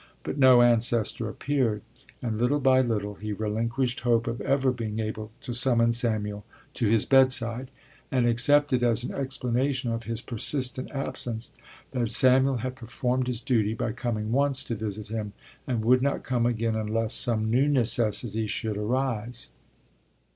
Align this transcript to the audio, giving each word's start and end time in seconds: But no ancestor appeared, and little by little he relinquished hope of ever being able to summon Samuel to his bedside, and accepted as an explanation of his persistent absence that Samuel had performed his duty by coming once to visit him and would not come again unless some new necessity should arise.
But 0.23 0.39
no 0.39 0.63
ancestor 0.63 1.29
appeared, 1.29 1.83
and 2.23 2.39
little 2.41 2.59
by 2.59 2.81
little 2.81 3.13
he 3.13 3.33
relinquished 3.33 3.99
hope 3.99 4.25
of 4.25 4.41
ever 4.41 4.71
being 4.71 4.99
able 4.99 5.29
to 5.41 5.53
summon 5.53 5.93
Samuel 5.93 6.43
to 6.73 6.89
his 6.89 7.05
bedside, 7.05 7.69
and 8.11 8.25
accepted 8.25 8.81
as 8.81 9.03
an 9.03 9.13
explanation 9.13 9.91
of 9.91 10.05
his 10.05 10.23
persistent 10.23 10.89
absence 10.89 11.51
that 11.91 12.09
Samuel 12.09 12.57
had 12.65 12.75
performed 12.77 13.27
his 13.27 13.41
duty 13.41 13.75
by 13.75 13.91
coming 13.91 14.31
once 14.31 14.63
to 14.63 14.75
visit 14.75 15.09
him 15.09 15.33
and 15.67 15.85
would 15.85 16.01
not 16.01 16.23
come 16.23 16.47
again 16.47 16.75
unless 16.75 17.13
some 17.13 17.51
new 17.51 17.67
necessity 17.67 18.47
should 18.47 18.77
arise. 18.77 19.51